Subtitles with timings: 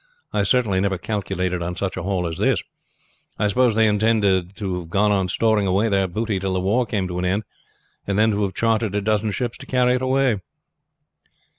[0.33, 2.63] I certainly never calculated on such a haul as this.
[3.37, 6.87] I suppose they intend to have gone on storing away their booty till the war
[6.87, 7.43] came to an end,
[8.07, 10.39] and then to have chartered a dozen ships to carry it away."